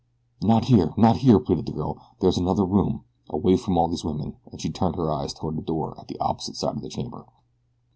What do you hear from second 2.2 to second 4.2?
is another room away from all these